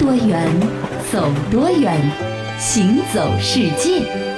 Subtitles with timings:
[0.00, 0.48] 多远，
[1.12, 1.94] 走多远，
[2.58, 4.29] 行走世界。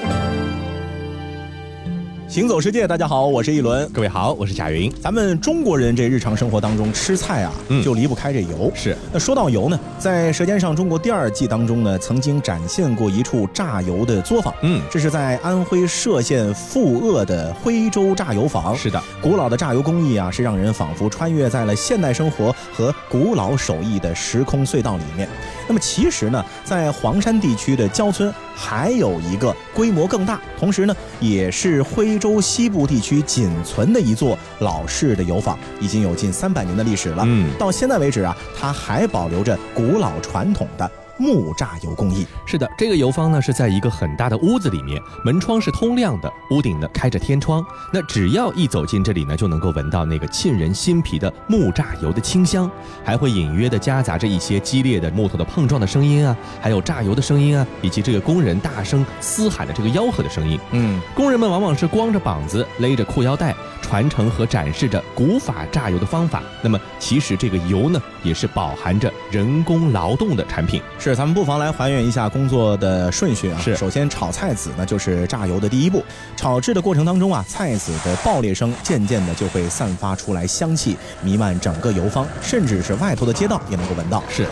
[2.33, 3.87] 行走世界，大家好，我是一轮。
[3.91, 4.91] 各位好，我是贾云。
[5.03, 8.73] 咱们中国人这日常生活当中吃菜啊，嗯就离不开这油。
[8.75, 14.55] 是那说到油呢，在《舌尖上中国》第二季当中呢，曾经展现过一处榨油的作坊。
[14.63, 18.75] 嗯这是在安徽歙县富鄂的徽州榨油坊。
[18.75, 25.29] 是的，古老的榨油工艺啊，是让人仿佛穿越在了现代生活和古老手艺的时空隧道里面。
[25.69, 37.23] 那么其实呢，在黄山地区的焦村还有一个规模更大，同时呢，也是徽州西部地区仅存的一座老式的油坊，已经有近三百年的历史了。
[37.27, 40.91] 嗯到现在为止啊，它还保留着古老传统的
[41.23, 42.27] 木榨油工艺。
[42.45, 47.65] 是的，这个油坊呢是在一个很大的屋子里面，门窗是通亮的，屋顶呢开着天窗。
[47.93, 52.69] 那只要一走进这里呢，就能够闻到那个沁人心脾的木榨油的清香，
[53.05, 60.59] 还会隐约的夹杂着一些激烈的木头的碰撞的声音啊，还有榨油的声音啊，以及这个工人大声嘶喊的这个吆喝的声音。
[60.73, 66.43] 嗯，工人们往往是光着膀子，勒着裤腰带，传承和展示着古法榨油的方法。
[66.63, 70.81] 那么，其实这个油呢，也是饱含着人工劳动的产品。
[70.99, 73.61] 是，咱们不妨来还原一下工作的顺序啊。
[73.61, 76.03] 是首先炒菜籽呢，就是榨油的第一步。
[76.37, 84.23] 炒制的过程当中啊，菜籽的爆裂声渐渐的就会散发出来香气，弥漫整个油坊，甚至是外头的街道也能够闻到。
[84.29, 84.47] 是，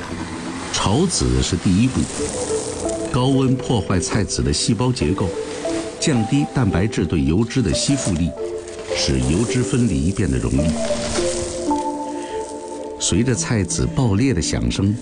[0.73, 2.01] 炒籽是第一步，
[3.11, 5.29] 高温破坏菜籽的细胞结构，
[5.99, 8.31] 降低蛋白质对油脂的吸附力，
[8.97, 10.71] 使油脂分离变得容易。
[12.99, 14.95] 随着菜籽爆裂的响声，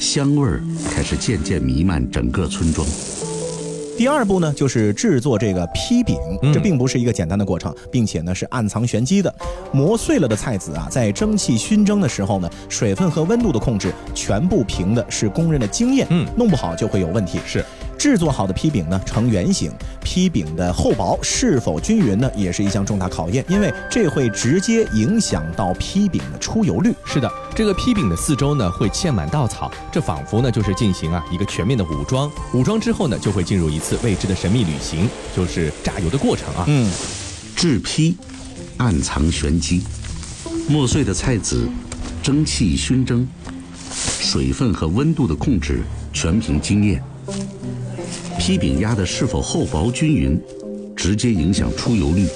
[0.00, 2.88] 香味儿开始渐渐弥漫整个村庄。
[3.98, 9.32] 第二步呢，就是制作这个坯饼，嗯这并不是一个简单的过程，并且呢是暗藏玄机的。
[9.74, 17.38] 磨碎了的菜籽啊，在蒸汽熏蒸的时候呢，水分和温度的控制全部凭的是工人的经验，嗯弄不好就会有问题。
[17.44, 17.62] 是。
[18.00, 19.70] 制作好的坯饼呢呈圆形，
[20.02, 26.94] 坯饼的厚薄是否均匀呢，也是一项重大考验，因为这会直接影响到坯饼的出油率。
[27.04, 32.32] 是的，这个坯饼的四周呢会嵌满稻草，这仿佛呢就是进行啊一个全面的武装。
[32.54, 35.06] 武装之后呢，就会进入一次未知的神秘旅行，
[35.36, 36.64] 就是榨油的过程啊。
[36.68, 36.90] 嗯，
[37.54, 38.16] 制坯
[38.78, 39.82] 暗藏玄机，
[40.70, 41.68] 磨碎的菜籽，
[42.22, 43.28] 蒸汽熏蒸，
[43.92, 45.82] 水分和温度的控制
[46.14, 47.02] 全凭经验。
[48.40, 50.40] 坯饼压的是否厚薄均匀，
[50.96, 52.26] 直接影响出油率。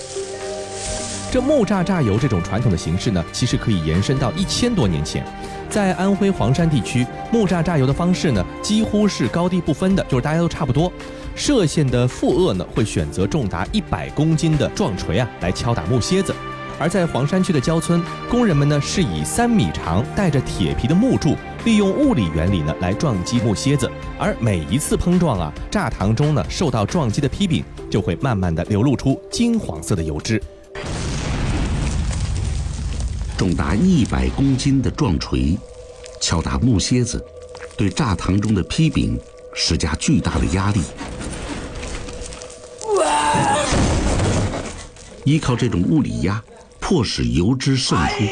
[1.33, 5.25] 这木榨榨油这种传统的形式呢，其实可以延伸到一千多年前。
[5.71, 10.93] 在安徽黄山地区，木榨榨油的方式呢，几乎是高低不分的，就是大家都差不多。
[11.35, 16.35] 歙县的富鄂呢，会选择重达一百公斤的撞锤啊，来敲打木楔子；
[16.79, 23.91] 而在黄山区的焦村，工人们呢是以三米长、带着铁皮的木柱，利用物理原理呢来撞击木楔子。
[24.19, 30.43] 而每一次碰撞啊，榨糖中呢受到撞击的批饼就会慢慢的流露出金黄色的油脂。
[33.37, 35.59] 重达一百公斤的撞锤，
[36.21, 37.25] 敲打木楔子，
[37.77, 39.19] 对榨糖中的批饼
[39.55, 40.81] 施加巨大的压力。
[45.25, 46.43] 依靠这种物理压，
[46.87, 48.25] 迫使油脂渗出。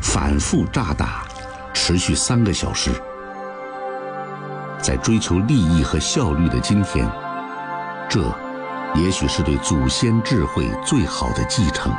[0.00, 1.24] 反复炸打，
[1.74, 2.90] 持续三个小时。
[4.80, 7.06] 在追求利益和效率的今天，
[8.08, 8.34] 这
[8.94, 11.92] 也许是对祖先智慧最好的继承。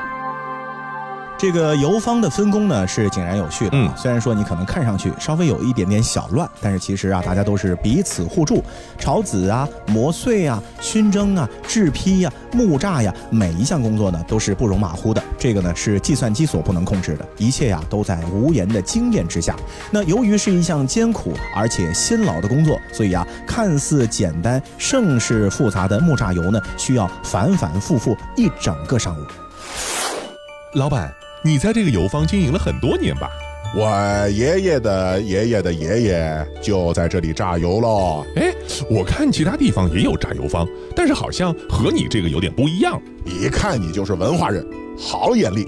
[1.39, 3.93] 这个油方的分工呢是井然有序的啊。
[3.95, 8.61] 嗯虽然说你可能看上去稍微有一点点小乱，但是其实啊，大家都是彼此互助。
[8.97, 15.23] 炒籽啊、磨碎啊、熏蒸啊、制坯呀、木榨呀，每一项工作呢都是不容马虎的。
[15.37, 19.55] 这个呢是计算机所不能控制的，一切呀都在无言的经验之下。
[19.91, 29.23] 那由于是一项艰苦而且辛劳的工作，所以啊，看似简单，甚是复杂的木榨油呢，需要反反复复一整个上午。
[30.73, 31.11] 老板，
[31.43, 33.29] 你在这个油坊经营了很多年吧？
[33.75, 38.25] 我爷爷的爷爷的爷爷就在这里榨油喽。
[38.35, 38.51] 哎，
[38.89, 42.99] 我看其他地方也有榨油坊，但是好像和你这个有点不一样。
[43.25, 44.65] 一看你就是文化人，
[44.97, 45.65] 好眼力。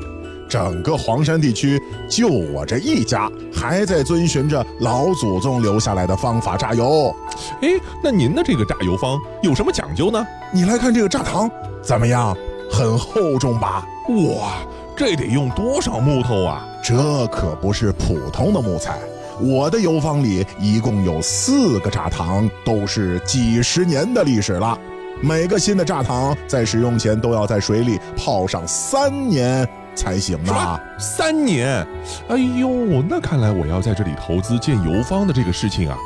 [0.50, 7.16] 整个黄山地区就我这一家还在遵循着老祖宗留下来的方法榨油。
[7.62, 7.70] 哎，
[8.04, 10.28] 那您的这个榨油坊有什么讲究呢？
[10.52, 11.50] 你来看这个榨糖
[11.82, 12.36] 怎么样？
[12.70, 13.86] 很厚重吧？
[14.10, 14.58] 哇，
[15.03, 16.63] 这得用多少木头啊？
[16.83, 19.00] 这可不是普通的木材。
[19.39, 24.77] 我的油坊里一共有四个榨糖，都是几十年的历史了。
[25.19, 30.80] 每个新的榨糖在使用前都要在水里泡上三年才行呢。
[31.00, 31.83] 三年？
[32.30, 35.98] 哎呦，那看来我要在这里投资建油坊的这个事情啊，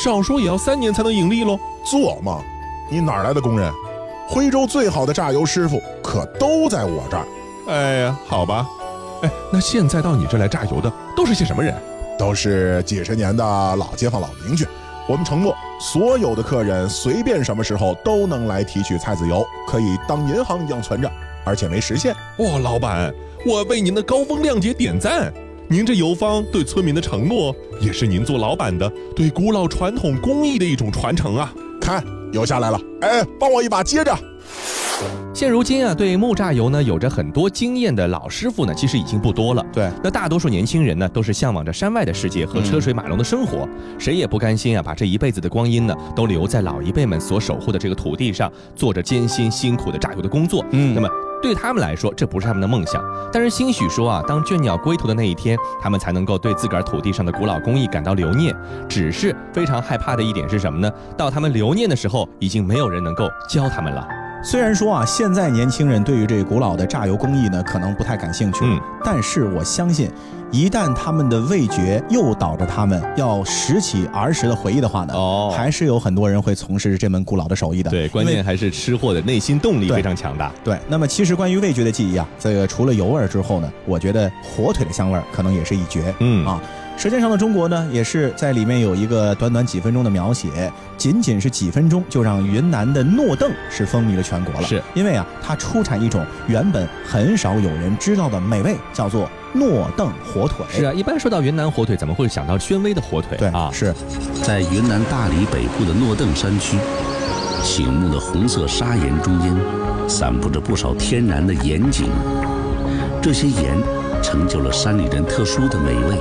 [0.00, 1.58] 少说也要三年才能盈利喽。
[1.84, 2.40] 做梦？
[2.88, 3.72] 你哪儿来的工人？
[4.28, 7.26] 徽州最好的榨油师傅可都在我这儿，
[7.66, 8.66] 哎呀，好吧。
[9.22, 11.74] 哎，那现在到你这来榨油的都是些什么人？
[12.18, 13.44] 都是几十年的
[13.76, 14.66] 老街坊、老邻居。
[15.08, 21.10] 我们承诺，所有的客人随便什么时候都能来提取菜籽油，可以当银行一样存着，
[21.44, 22.14] 而且没时限。
[22.38, 23.12] 哇，老板，
[23.46, 25.32] 我为您的高风亮节点赞。
[25.68, 31.52] 您这油坊对村民的承诺，也是您做老板的对古老传统工艺的一种传承啊。
[31.80, 34.14] 看，油下来了，哎，帮我一把接着。
[35.32, 39.66] 现如今啊，对木榨油呢有着很多经验的老师傅呢，其实已经不多了。
[39.72, 43.68] 对，那大多数年轻人呢，都是向往着山外的世界和车水马龙的生活，
[43.98, 50.64] 谁也不甘心啊，把这一辈子的光阴呢，都留在老一辈们所守护的这个土地上，做着艰辛辛苦的榨油的工作。
[50.70, 51.08] 嗯那么。
[51.42, 58.56] 对他们来说，这不是他们的梦想，但是兴许说啊，当倦鸟归途的那一天，他们才能够对自个儿土地上的古老工艺感到留念。
[58.88, 60.90] 只是非常害怕的一点是什么呢？
[61.18, 64.08] 到他们留念的时候，已经没有人能够教他们了。
[64.44, 70.10] 虽然说啊，现在年轻人对于这古老的榨油工艺呢，可能不太感兴趣，嗯，但是我相信，
[70.50, 77.90] 一旦他们的味觉诱导着他们要拾起儿时的回忆的话呢，哦还是有很多人会从事这门古老的手艺的。
[77.90, 80.52] 对，关键还是吃货的内心动力非常强大。
[80.62, 86.14] 对，那么其实关于味觉的记忆啊，这个除了油味儿之后呢，我觉得火腿的香味儿可能也是一绝。
[86.18, 86.60] 嗯啊，
[86.96, 94.66] 《舌尖上的中国》呢，也是在里面有一个短短几分钟的描写，仅仅是几分钟就让云南的诺邓是风靡了全国了。
[94.66, 100.64] 是因为啊，它出产一种原本很少有人知道的美味，叫做诺邓火腿。
[100.70, 103.36] 是啊，一般说到云南火腿，怎么会想到宣威的火腿？
[103.36, 103.92] 对啊，是
[104.42, 106.78] 在云南大理北部的诺邓山区，
[107.62, 109.54] 醒目的红色砂岩中间，
[110.08, 112.08] 散布着不少天然的盐井。
[113.20, 113.76] 这些盐
[114.22, 116.16] 成就了山里人特殊的美味。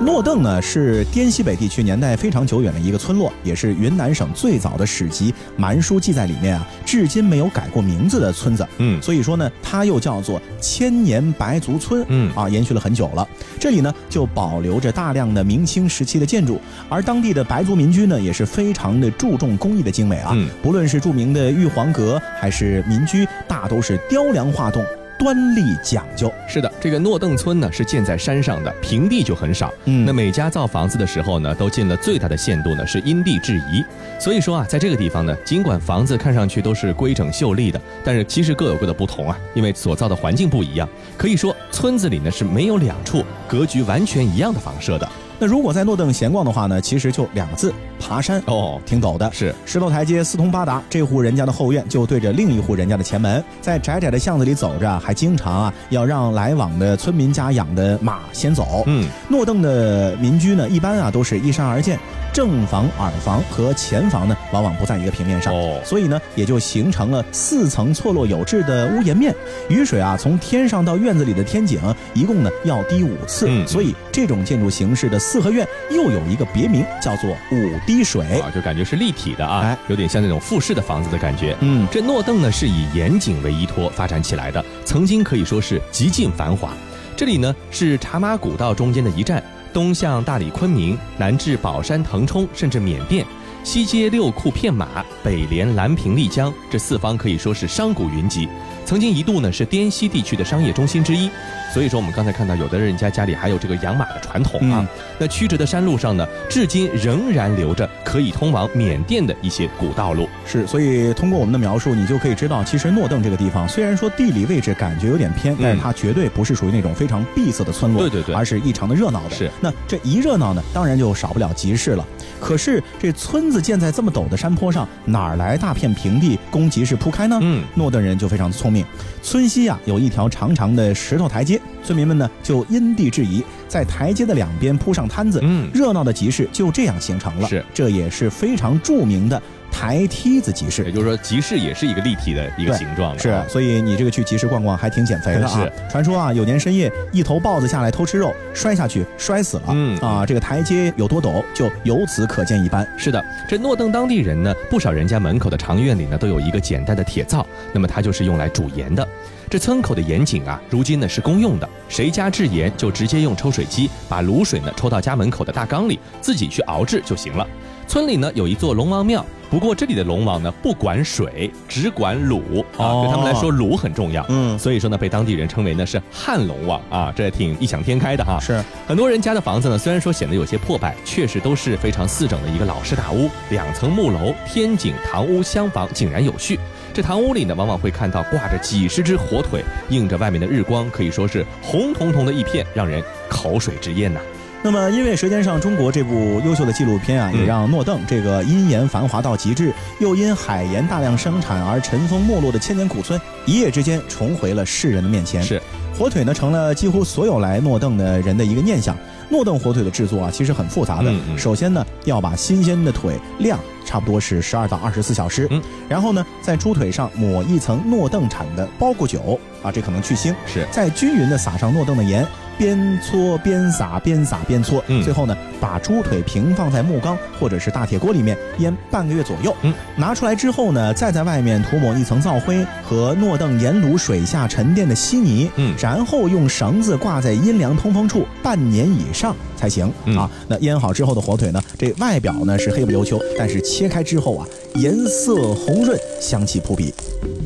[0.00, 8.66] 诺邓呢，是滇西北地区年代非常久远的一个村落，也是云南省最早的史籍《蛮书记载》里面啊，至今没有改过名字的村子。
[8.78, 12.04] 嗯所以说呢，它又叫做千年白族村。
[12.08, 13.26] 嗯啊，延续了很久了。
[13.60, 20.32] 这里呢，就保留着大量的明清时期的建筑，而当地的白族民居呢，也是非常的注重工艺的精美啊。
[20.34, 24.84] 嗯不论是著名的玉皇阁，还是民居，大都是雕梁画栋。
[25.22, 29.72] 端丽讲究，是的，这个诺邓村呢是建在山上的，平地就很少。
[29.84, 33.84] 嗯那每家造房子的时候呢，都尽了最大的限度呢是因地制宜。
[34.18, 40.88] 所以说啊，在这个地方呢，尽管房子看上去都是规整秀丽的，但是其实各有各的不同啊，因为所造的环境不一样。
[41.16, 45.08] 可以说，村子里呢是没有两处格局完全一样的房舍的。
[45.42, 48.40] 那如果在诺邓闲逛的话呢，其实就两个字：爬山。
[48.46, 50.80] 哦，挺陡的，是石头台阶四通八达。
[50.88, 58.84] 这户人家的后院就对着另一户人家的前门，在窄窄的巷子里走着，还经常啊要让来往的村民家养的马先走。
[58.86, 61.98] 嗯，诺邓的民居呢，一般啊都是依山而建，
[62.32, 65.54] 正房、耳房和前房呢，往往不在一个平面上。
[65.54, 69.34] 哦所以呢，也就形成了四层错落有致的屋檐面。
[69.68, 71.80] 雨水啊，从天上到院子里的天井，
[72.14, 73.46] 一共呢要滴五次。
[73.48, 78.40] 嗯所以这种建筑形式的四合院又有一个别名，叫做五滴水。
[78.40, 81.56] 啊，就感觉是立体的啊，哎有点像那种复式的房子的感觉。
[81.60, 86.72] 嗯，这诺邓呢是以岩井为依托发展起来的，曾经可以说是极尽繁华。
[87.14, 93.26] 这里呢是茶马古道中间的一站，东向大理昆明，南至宝山腾冲，甚至缅甸，
[93.64, 98.48] 西接六库片马，北连兰坪丽江，这四方可以说是商贾云集。
[98.84, 101.30] 曾经一度呢是滇西地区的商业中心之一，
[101.72, 104.80] 所以说我们刚才看到有的人家家里还有这个养马的传统啊。
[104.80, 104.88] 嗯
[105.18, 110.28] 那曲折的山路上呢，至今仍然留着可以通往缅甸的一些古道路。
[110.44, 119.36] 是，所以通过我们的描述，你就可以知道，其实诺邓这个地方虽然说地理位置感觉有点偏，但是它绝对不是属于那种非常闭塞的村落，对对对而是异常的热闹的。
[119.36, 122.04] 是，那这一热闹呢，当然就少不了集市了。
[122.40, 127.38] 可是这村子建在这么陡的山坡上，哪儿来大片平地供集市铺开呢？
[127.40, 128.84] 嗯，诺邓人就非常的聪明，
[129.22, 137.48] 村西啊有一条长长的石头台阶，村民们呢就因地制宜，在台阶的两边铺上摊子，嗯热闹的集市就这样形成了。
[137.48, 139.40] 是，这也是非常著名的
[139.70, 140.92] 台梯子集市也。
[140.92, 145.72] 就是说集市也是一个立体的一个形状的是啊，所以你这个去集市逛逛还挺减肥的啊是。
[145.90, 149.64] 传说啊，有年深夜，一头豹子下来偷吃肉，摔下去摔死了。
[149.70, 152.86] 嗯啊，这个台阶有多陡，就由此可见一斑。
[152.96, 159.06] 是的，这诺邓当地人呢，不少人家门口的长院里呢，都有一个简单的铁灶，那么它就是用来煮盐的。
[159.52, 167.46] 这村口的盐井啊，如今呢是公用的，谁家制盐就直接用抽水机把卤水呢抽到家门口的大缸里，自己去熬制就行了。
[167.86, 174.24] 村里呢有一座龙王庙，不过这里的龙王呢，不管水，只管卤啊，哦对他们来说卤很重要。
[174.30, 178.40] 嗯所以说呢，被当地人称为呢是汉龙王啊，这挺异想天开的哈。
[178.40, 186.58] 是很多人家的房子呢，虽然说显得有些破败，确实都是非常四整的一个老式大屋，两层木楼，天井、堂屋、厢房井然有序。
[186.94, 194.20] 这堂屋里呢，往往会看到挂着几十只火腿，映着外面的日光，可以说是红彤彤的一片，让人口水直咽呐。
[194.62, 205.42] 那么，因为《舌尖上中国》这部优秀的纪录片啊，嗯也让诺邓这个因盐繁华到极致，又因海盐大量生产而尘封没落的千年古村，一夜之间重回了世人的面前。
[205.42, 205.60] 是，
[205.98, 208.96] 火腿呢，成了几乎所有来诺邓的人的一个念想。
[209.28, 211.10] 诺邓火腿的制作啊，其实很复杂的。
[211.10, 220.34] 嗯嗯首先呢，要把新鲜的腿晾差不多是十二到二十四小时，嗯然后呢，在猪腿上抹一层诺邓产的包谷酒啊，这可能去腥。
[220.46, 222.26] 是再均匀的撒上诺邓的盐，
[222.58, 229.54] 边搓边撒，边撒边搓，嗯最后呢，把猪腿平放在木缸或者是大铁锅里面腌半个月左右。
[229.62, 240.30] 嗯，拿出来之后呢，再在外面涂抹一层皂灰和诺邓盐卤水下沉淀的稀泥，嗯然后用绳子挂在阴凉通风处半年以上才行、嗯啊。
[240.48, 246.92] 那腌好之后的火腿呢，这外表呢是黑不溜秋，但是切开之后啊，颜色红润，香气扑鼻。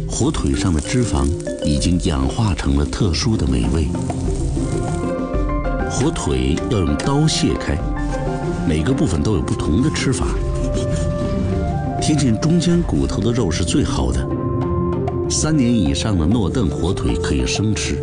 [0.08, 1.28] 火腿上的脂肪
[1.62, 3.86] 已经氧化成了特殊的美味。
[5.98, 7.74] 火腿要用刀卸开，
[8.68, 10.26] 每个部分都有不同的吃法。
[12.02, 14.20] 贴近中间骨头的肉是最好的。
[15.30, 17.96] 三年以上的诺邓火腿可以生吃。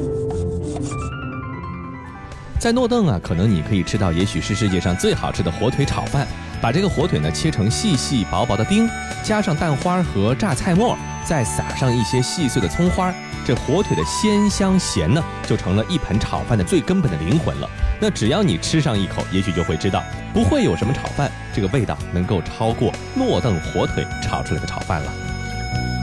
[2.60, 6.28] 在诺邓啊，可能你可以吃到也许是世界上最好吃的火腿炒饭。
[6.60, 8.90] 把这个火腿呢切成细细薄薄的丁，
[9.22, 13.14] 加上蛋花和榨菜末，再撒上一些细碎的葱花，
[13.46, 17.70] 这火腿的鲜香咸呢，就成了一盆炒饭的最根本的灵魂了。
[18.00, 20.02] 那只要你吃上一口，也许就会知道，
[20.34, 25.12] 不会有什么炒饭这个味道能够超过诺邓火腿炒出来的炒饭了。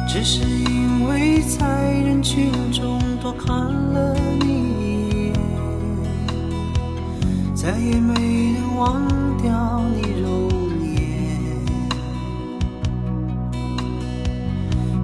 [0.07, 1.67] 只是因为在
[2.05, 4.49] 人群中多看了你
[4.81, 5.35] 一眼，
[7.55, 9.07] 再也没能忘
[9.41, 10.49] 掉你容
[10.83, 10.99] 颜。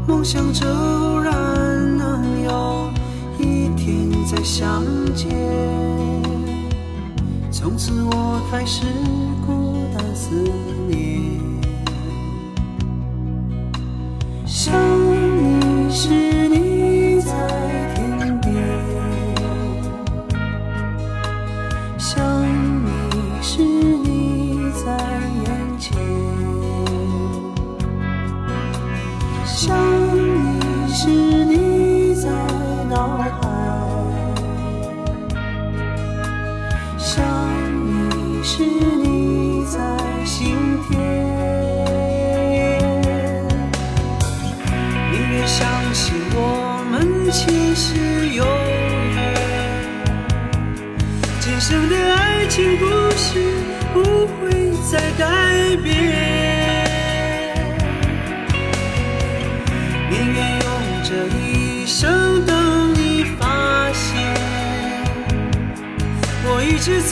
[0.06, 1.32] 梦想着偶然
[2.46, 2.88] 有
[3.40, 4.84] 一天再相
[5.16, 5.28] 见，
[7.50, 8.86] 从此我开始
[9.44, 10.30] 孤单思
[10.86, 10.96] 念。
[14.46, 14.72] 想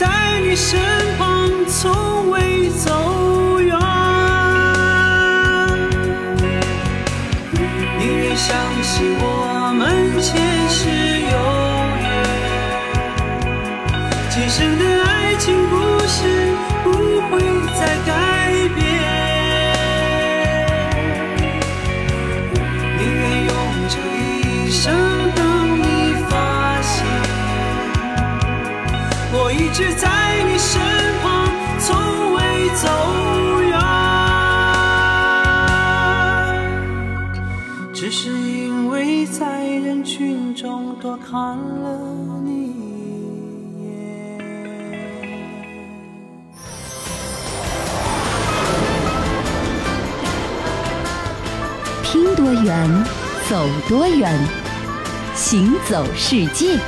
[0.05, 0.79] 在你身
[1.17, 3.75] 旁，从未走远。
[7.97, 10.13] 宁愿相信我们
[41.35, 43.85] 看了你一眼。
[52.05, 53.03] 听多远，
[53.49, 54.39] 走多远，
[55.35, 56.79] 行走世界。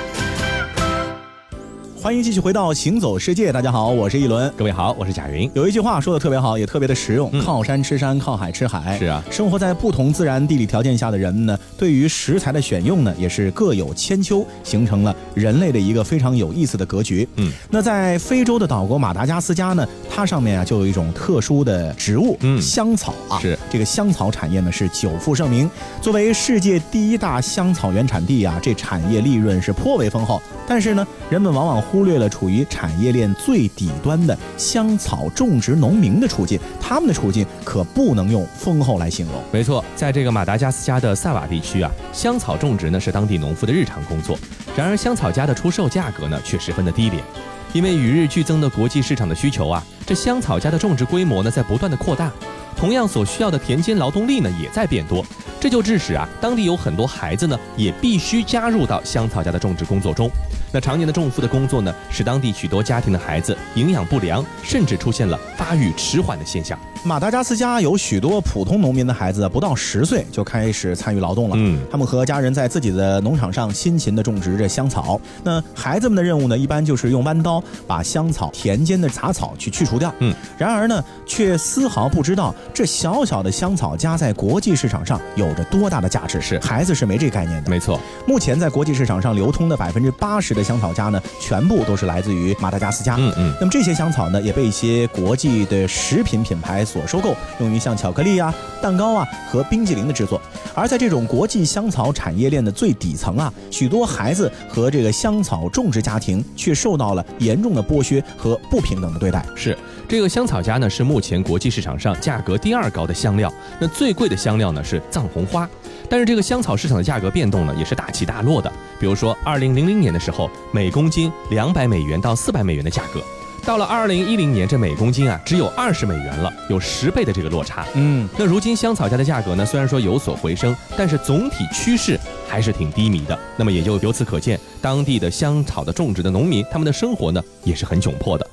[2.08, 4.50] 欢迎继续回到《行走世界》，大家好，我是一轮。
[4.56, 5.52] 各位好，我是贾云。
[5.54, 8.98] 有一句话说的特别好，也特别的实用：嗯靠山吃山，靠海吃海。
[8.98, 17.28] 是啊生活在不同自然地理条件下的人们呢，对于食材的选用呢，也是各有千秋，形成了人类的一个非常有意思的格局。
[17.36, 23.38] 嗯，那在非洲的岛国马达加斯加呢，它上面啊就有一种特殊的植物，嗯香草啊。
[23.42, 25.70] 是这个香草产业呢是久负盛名。
[26.02, 30.42] 作为世界第一大香草原产地啊，这产业利润是颇为丰厚。
[30.68, 39.36] 但是呢，人们往往忽略了处于产业链最底端的香草种植农民的处境，他们的处境可不能用丰厚来形容。
[39.52, 44.38] 没错，在这个马达加斯加的萨瓦地区啊，香草种植呢是当地农夫的日常工作。
[44.76, 47.24] 然而，香草家的出售价格呢却十分的低廉，
[47.72, 52.30] 因为与日俱增的国际市场的需求啊，这香草家的种植规模呢在不断的扩大，
[52.78, 55.26] 同样所需要的田间劳动力呢也在变多，
[55.60, 60.30] 这就致使啊当地有很多孩子呢也必须加入到香草家的种植工作中。
[60.72, 66.78] 那常年的种负的工作呢，使当地许多家庭的孩子营养不良，甚至出现了发育迟缓的现象。
[67.04, 71.56] 马达加斯加有许多普通农民的孩子不到十岁就开始参与劳动了。
[71.58, 75.20] 嗯，他们和家人在自己的农场上辛勤地种植着香草。
[75.42, 80.14] 那孩子们的任务呢，一般就是用弯刀把香草田间的杂草去去除掉。
[80.20, 86.40] 嗯，然而呢，却丝毫不知道这小小的香草荚在国际市场上有着多大的价值。
[86.40, 87.70] 是孩子是没这概念的。
[87.70, 93.16] 没错，目前在国际市场上流通的百分之八十的香草荚呢，全部都是来自于马达加斯加。
[93.18, 100.40] 嗯嗯，那么这些香草呢，也被一些国际的食品品牌所收购，用于像巧克力啊、蛋糕啊和冰激凌的制作。
[100.76, 109.44] 而在这种国际香草产业链的最底层啊，许多孩子和这个香草种植家庭却受到了严重的剥削和不平等的对待。
[109.56, 109.76] 是
[110.08, 113.54] 这个香草荚呢，是目前国际市场上价格第二高的香料。
[113.78, 115.70] 那最贵的香料呢是藏红花，
[116.10, 118.72] 但是这个香草市场的价格变动呢也是大起大落的。
[119.02, 123.22] 比如说，二零零零年的时候，每公斤两百美元到四百美元的价格，
[123.66, 127.86] 到了二零一零年，这每公斤啊只有二十美元了，有十倍的这个落差。
[127.96, 133.38] 嗯，那如今香草荚的价格呢，虽然说有所回升，但是总体趋势还是挺低迷的。
[133.58, 138.50] 那么也就由此可见，当地的香草的种植的农民，他们的生活呢也是很窘迫的。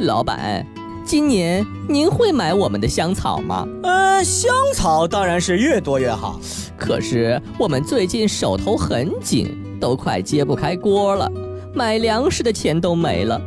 [0.00, 0.64] 老板，
[1.04, 3.66] 今年您会买我们的香草吗？
[3.82, 6.38] 呃，香草当然是越多越好。
[6.76, 11.28] 可是我们最近手头很紧，都快揭不开锅了，
[11.74, 13.40] 买粮食的钱都没了。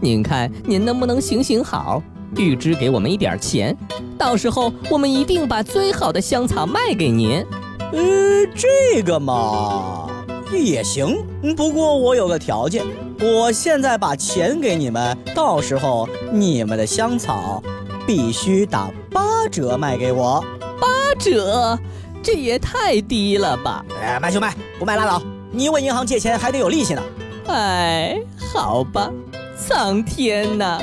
[0.00, 2.00] 您看，您能不能行行好，
[2.36, 3.76] 预支给我们一点钱？
[4.16, 7.44] 到时候我们一定把最好的香草卖给您。
[7.92, 10.08] 呃，这个嘛
[10.52, 12.84] 也行，嗯不过我有个条件，
[13.18, 17.62] 我现在把钱给你们，到时候你们的香草
[18.06, 20.44] 必须打八折卖给我。
[20.78, 20.86] 八
[21.18, 21.78] 折，
[22.22, 23.84] 这也太低了吧！
[24.00, 25.22] 哎，卖就卖，不卖拉倒。
[25.50, 27.02] 你问银行借钱还得有利息呢。
[27.46, 28.20] 哎，
[28.52, 29.10] 好吧，
[29.56, 30.78] 苍天呐，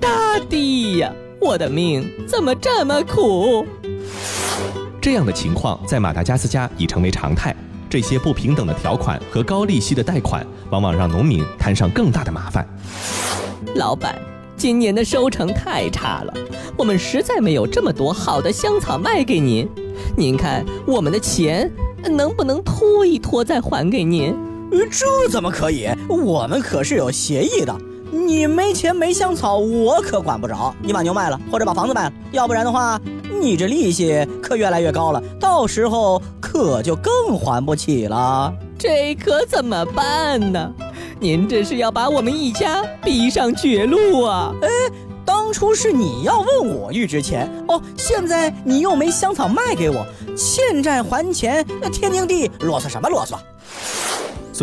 [0.00, 3.66] 大地呀，我的命怎么这么苦？
[5.00, 7.54] 这样的情况在马达加斯加已成为常态。
[7.92, 12.66] 这些不平等的条款和高利息的贷款，往往让农民摊上更大的麻烦。
[13.74, 14.18] 老板，
[14.56, 16.32] 今年的收成太差了，
[16.74, 19.68] 我们实在没有这么多好的香草卖给您。
[20.16, 21.70] 您看我们的钱
[22.04, 24.34] 能不能拖一拖再还给您？
[24.70, 25.86] 呃这怎么可以？
[26.08, 27.76] 我们可是有协议的。
[28.10, 30.74] 你没钱没香草，我可管不着。
[30.82, 32.98] 你把牛卖了，或者把房子卖了，要不然的话，
[33.38, 38.52] 你这利息可越来越高了，到时候可就更还不起了。
[38.78, 40.70] 这可怎么办呢？
[41.18, 44.52] 您这是要把我们一家逼上绝路啊！
[44.60, 44.68] 哎
[45.24, 50.04] 当初是你要问我预支钱哦，现在你又没香草卖给我，
[50.36, 53.36] 欠债还钱，天经地义，啰嗦什么啰嗦？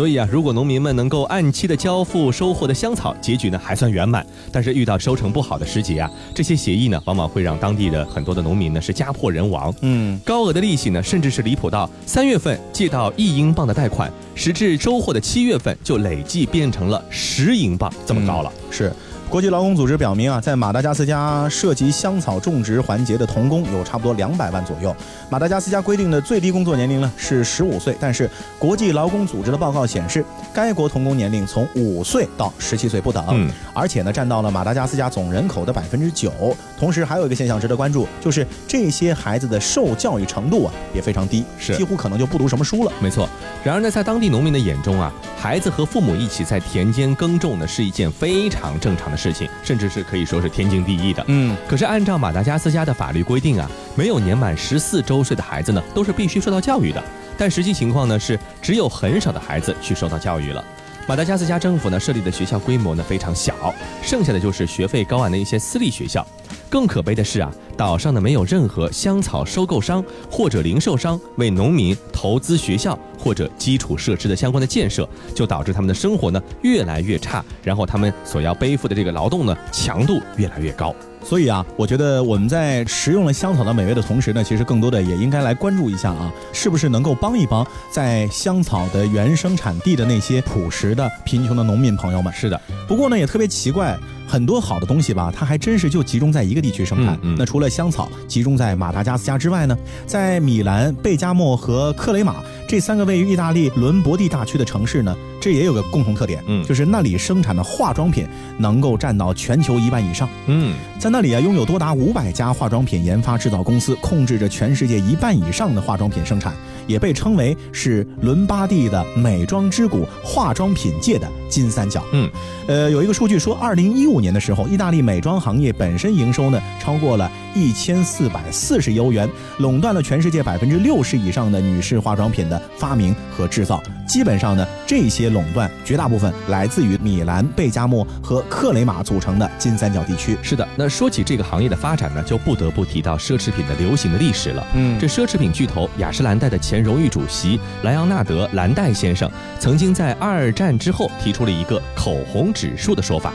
[0.00, 4.24] 所以啊，如果农民们能够按期的交付收获的香草，结局呢还算圆满。
[4.50, 9.70] 但是遇到收成不好的时节啊，这些协议呢，往往会让当地的很多的农民呢是家破人亡。
[9.82, 18.50] 嗯，高额的利息呢，甚至是离谱到三月份借到一英镑的贷款，时至收获的七月份就累计变成了十英镑，这么高了。
[18.70, 18.90] 是。
[19.30, 24.94] 国际劳工组织表明啊，在马达加斯加涉及香草种植环节的童工有差不多两百万左右。
[25.28, 36.32] 马达加斯加规定的最低工作年龄呢是十五岁，但是国际劳工组织的报告显示，该国童工年龄从五岁到十七岁不等，嗯而且呢占到了马达加斯加总人口的百分之九。
[36.80, 42.92] 同时还有一个现象值得关注，就是这些孩子的受教育程度啊也非常低，是几乎可能就不读什么书了。
[43.00, 43.28] 没错。
[43.62, 51.22] 然而呢，在当地农民的眼中啊，孩子和父母一起在田间耕种呢，是一件非常正常的事情，甚至是可以说是天经地义的。
[51.28, 57.04] 嗯，可是按照马达加斯加的法律规定啊，没有年满十四周岁的孩子呢，都是必须受到教育的。
[57.36, 60.64] 但实际情况呢是，只有很少的孩子去受到教育了。
[61.10, 66.24] 马达加斯加政府呢设立的学校规模呢非常小，剩下的就是学费高昂的一些私立学校。
[66.68, 80.94] 更可悲的是啊，岛上呢没有任何香草收购商或者零售商为农民投资学校或者基础设施的相关的建设，就导致他们的生活呢越来越差，然后他们所要背负的这个劳动呢强度越来越高。
[81.22, 92.30] 所以啊，我觉得我们在食用了香草的美味的同时呢，其实更多的也应该来关注一下啊，是不是能够帮一帮在香草的原生产地的那些朴实的贫穷的农民朋友们。
[92.32, 93.98] 是的，不过呢，也特别奇怪，
[94.30, 97.16] 很多好的东西吧，它还真是就集中在一个地区生产。
[97.22, 102.36] 嗯嗯那除了香草集中在马达加斯加之外呢，在米兰、贝加莫和克雷马
[102.68, 108.24] 这三个位于意大利伦博蒂大区的城市呢，这也有个共同特点，嗯就是那里生产的化妆品
[108.56, 110.28] 能够占到全球一半以上。
[110.46, 116.54] 嗯，在那里啊，拥有多达五百家化妆品研发制造公司，控制着全世界一半以上的化妆品生产，
[116.90, 122.02] 也被称为是伦巴第的美妆之谷、化妆品界的金三角。
[122.12, 122.28] 嗯，
[122.66, 133.80] 呃，有一个数据说，二零一五年的时候，意大利美妆行业本身营收呢超过了一千四百四十亿欧元，垄断了全世界百分之六十以上的女士化妆品的发明和制造。
[134.06, 140.36] 基本上呢，这些垄断绝大部分来自于米兰、贝加莫和克雷马组成的金三角地区。
[140.42, 140.66] 是的。
[140.76, 144.66] 那说起这个行业的发展呢，就不得不提到奢侈品的流行的历史了。
[144.74, 153.32] 嗯这奢侈品巨头雅诗兰黛的前荣誉主席莱昂纳德·兰黛先生，曾经在二战之后提出了一个口红指数的说法。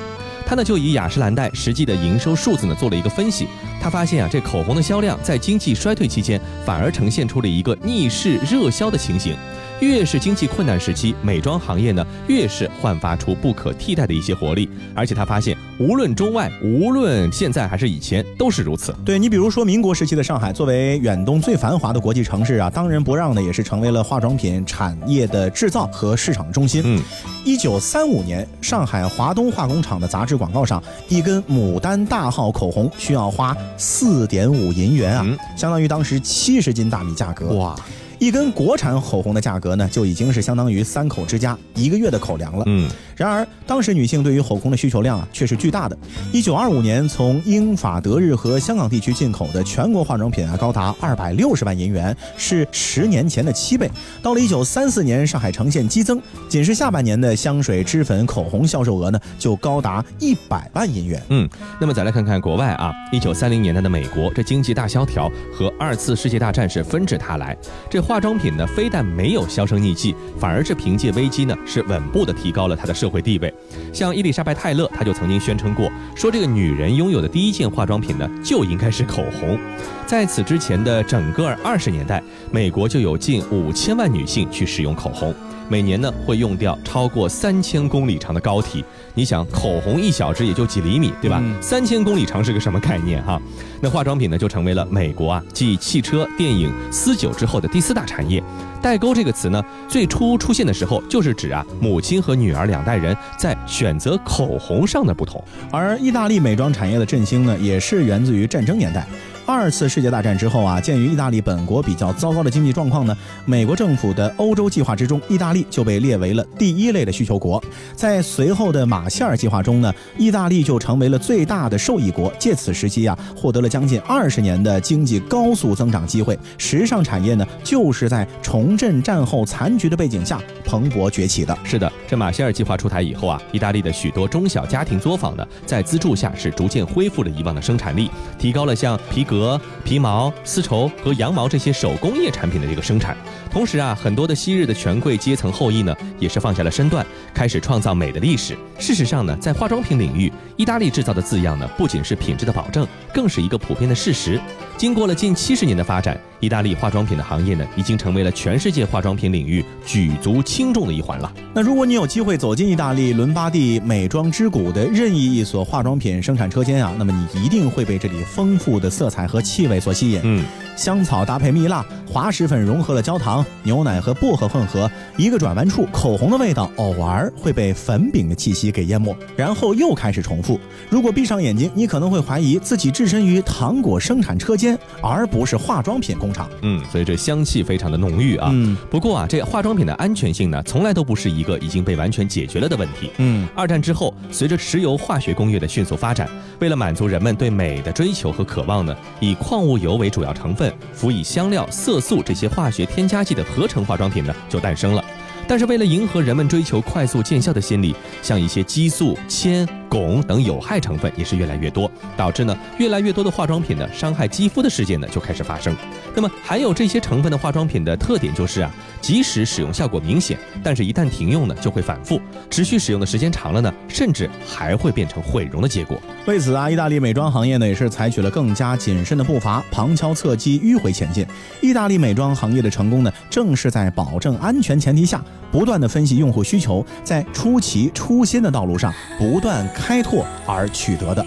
[0.48, 3.48] 他呢就以雅诗兰黛实际的营收数字呢做了一个分析，
[3.82, 9.36] 他发现啊，这口红的销量在经济衰退期间反而呈现出了一个逆势热销的情形。
[9.82, 14.70] 越是经济困难时期，美妆行业呢越是焕发出不可替代的一些活力。
[14.94, 18.96] 而且他发现，无论中外，无论现在还是以前，都是如此。
[19.04, 26.82] 对你比如说民国时期的上海，作为远东最繁华的国际城市啊，当仁不让的也是成为了化妆品产业的制造和市场中心。
[26.86, 27.02] 嗯，
[27.44, 37.48] 一九三五年，上海华东化工厂的杂志广告上，一根牡丹大号口红需要花四点五银元啊，嗯相当于当时七十斤大米价格。
[37.56, 37.76] 哇，
[38.20, 42.64] 一根国产口红的价格呢，就已经是相当于三口之家一个月的口粮了。
[42.68, 45.98] 嗯，然而，当时女性对于口红的需求量啊，却是巨大的。
[46.32, 53.90] 一九二五年，从英法德日和香港地区进口的全国化妆品啊，高达二百六十万银元，是十年前的七倍。
[54.22, 61.22] 到了一九三四年，上海呈现激增，仅是下半年的香水、脂粉、口红销售额呢，就高达一百万银元。
[61.30, 61.50] 嗯，
[61.80, 67.56] 那么再来看看国外啊，一九三零年代的美国，这经济大萧条和二次世界大战是纷至沓来，
[67.90, 73.52] 这化妆品呢非但没有销声匿迹，反而是凭借危机呢是稳步的提高了它的社会地位。
[73.92, 79.58] 像伊丽莎白泰勒，她就曾经宣称过，说这个女人拥有的第一件化妆品呢就应该是口红。
[80.06, 85.34] 在此之前的整个二十年代，美国就有近五千万女性去使用口红。
[85.70, 88.84] 每年呢会用掉超过三千公里长的膏体。
[89.14, 91.40] 你想，口红一小支也就几厘米，对吧？
[91.42, 93.42] 嗯三千公里长是个什么概念哈？
[93.82, 98.44] 那化妆品呢就成为了美国啊继汽车、电影、私酒之后的第四大产业。
[98.82, 105.44] 代沟这个词呢，最初出现的时候就是指啊母亲和女儿两代人在选择口红上的不同。
[105.72, 109.08] 而意大利美妆产业的振兴呢，也是源自于战争年代。
[109.46, 117.64] 二次世界大战之后啊，鉴于意大利本国比较糟糕的经济状况呢，美国政府的欧洲计划之中，意大利就被列为了第一类的需求国。
[117.96, 126.38] 在随后的马歇尔计划中呢，意大利就成为了最大的受益国，借此时机啊，获得了将近二十年的经济高速增长机会。
[126.58, 131.56] 时尚产业呢，就是在重振战后残局的背景下蓬勃崛起的。
[131.64, 139.35] 是的，这马歇尔计划出台以后啊，意大利的许多中小家庭作坊呢，在资助下是逐渐恢复了以往的生产力，提高了像皮革、
[139.84, 143.16] 皮毛、丝绸和羊毛这些手工业产品的这个生产。
[143.52, 148.58] 同时啊，很多的昔日的权贵阶层后裔呢，也是放下了身段，开始创造美的历史。
[148.78, 154.40] 事实上呢，在化妆品领域，意大利制造的字样呢，不仅是品质的保证，更是一个普遍的事实。
[154.76, 161.32] 经过了近七十年的发展，意大利化妆品的行业呢，已经成为了全世界化妆品领域举足轻重的一环了。
[161.54, 170.22] 那如果你有机会走进意大利伦巴第美妆之谷的任意一所化妆品生产车间啊，那么你一定会被这里丰富的色彩和气味所吸引。
[170.24, 180.60] 嗯，香草搭配蜜蜡，滑石粉融合了焦糖、牛奶和薄荷混合，一个转弯处，口红的味道偶尔会被粉饼的气息给淹没，然后又开始重复。
[180.90, 186.50] 如果闭上眼睛，你可能会怀疑自己置身于糖果生产车间，而不是化妆品工厂。
[186.62, 188.50] 嗯，所以这香气非常的浓郁啊。
[188.52, 193.12] 嗯不过啊，这化妆品的安全性呢，从来都不是一个已经被完全解决了的问题。
[193.18, 205.04] 嗯，二战之后，随着石油化学工业的迅速发展，为了满足人们对美的追求和渴望呢，以矿物油为主要成分，辅以香料、色素这些化学添加剂的合成化妆品呢，就诞生了。
[205.48, 215.76] 但是为了迎合人们追求快速见效的心理，像一些激素、铅、汞等有害成分也是越来越多，导致呢越来越多的化妆品呢伤害肌肤的事件呢就开始发生。
[216.14, 225.98] 那么含有这些成分的化妆品的特点就是啊，即使使用效果明显，但是一旦停用呢就会反复，持续使用的时间长了呢，甚至还会变成毁容的结果。
[226.26, 231.26] 为此啊，意大利美妆行业呢也是采取了更加谨慎的步伐，旁敲侧击，迂回前进。
[231.62, 241.26] 意大利美妆行业的成功呢，正是在保证安全前提下，不断的分析用户需求，在出奇出新的道路上不断开拓而取得的。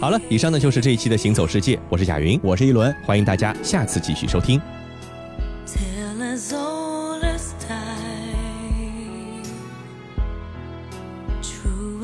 [0.00, 4.60] 好了，以上呢就是这一期的行走世界，我是贾云，我是一轮，欢迎大家下次继续收听。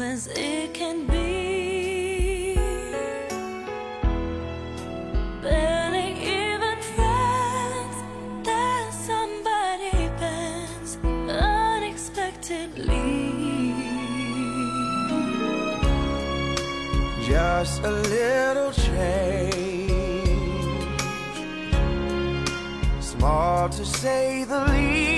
[0.01, 0.58] As it
[17.59, 19.51] Just a little change,
[23.01, 25.18] small to say the least.